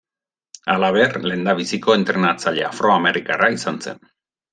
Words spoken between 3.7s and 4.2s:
zen.